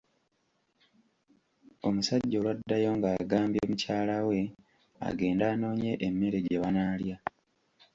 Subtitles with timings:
[1.87, 4.39] Omusajja olwaddayo ng’agambye mukyala we
[5.07, 7.17] agende anoonye emmere gye banaalya.